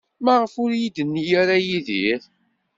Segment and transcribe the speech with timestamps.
[0.23, 2.21] Maɣef ur iyi-d-yenni ara Yidir?